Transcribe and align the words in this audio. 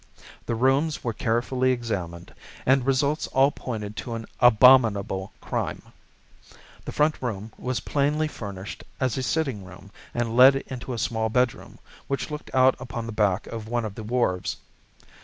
The 0.47 0.55
rooms 0.55 1.03
were 1.03 1.13
carefully 1.13 1.71
examined, 1.71 2.33
and 2.65 2.87
results 2.87 3.27
all 3.27 3.51
pointed 3.51 3.95
to 3.97 4.15
an 4.15 4.25
abominable 4.39 5.31
crime. 5.41 5.83
The 6.85 6.91
front 6.91 7.21
room 7.21 7.53
was 7.55 7.81
plainly 7.81 8.27
furnished 8.27 8.83
as 8.99 9.15
a 9.15 9.21
sitting 9.21 9.63
room 9.63 9.91
and 10.15 10.35
led 10.35 10.55
into 10.55 10.93
a 10.93 10.97
small 10.97 11.29
bedroom, 11.29 11.77
which 12.07 12.31
looked 12.31 12.49
out 12.51 12.73
upon 12.79 13.05
the 13.05 13.11
back 13.11 13.45
of 13.45 13.67
one 13.67 13.85
of 13.85 13.93
the 13.93 14.01
wharves. 14.01 14.57